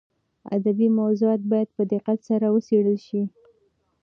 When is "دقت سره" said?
1.93-2.45